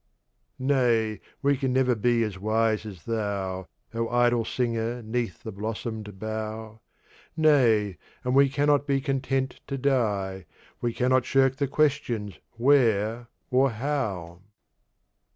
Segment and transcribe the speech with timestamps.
[0.57, 6.17] Nay, we can never be as wise as thou, O idle singer 'neath the blossomed
[6.17, 6.81] bough.
[7.37, 10.47] Nay, and we cannot be content to die.
[10.81, 14.39] We cannot shirk the questions 'Where?' and 'How?'